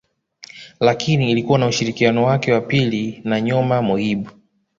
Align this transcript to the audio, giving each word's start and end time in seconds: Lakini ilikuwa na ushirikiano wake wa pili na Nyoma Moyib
Lakini 0.79 1.31
ilikuwa 1.31 1.59
na 1.59 1.67
ushirikiano 1.67 2.23
wake 2.23 2.53
wa 2.53 2.61
pili 2.61 3.21
na 3.23 3.41
Nyoma 3.41 3.81
Moyib 3.81 4.29